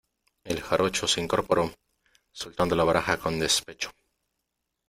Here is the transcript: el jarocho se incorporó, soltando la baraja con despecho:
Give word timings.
el 0.45 0.61
jarocho 0.61 1.07
se 1.07 1.21
incorporó, 1.21 1.71
soltando 2.31 2.75
la 2.75 2.83
baraja 2.83 3.19
con 3.19 3.37
despecho: 3.37 3.91